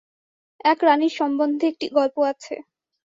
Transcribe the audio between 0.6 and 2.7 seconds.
এক রানীর সম্বন্ধে একটি গল্প আছে।